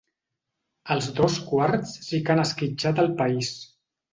Els 0.95 1.09
dos 1.19 1.35
quarts 1.51 1.93
sí 2.07 2.23
que 2.25 2.33
han 2.37 2.45
esquitxat 2.45 3.05
el 3.07 3.15
país. 3.21 3.53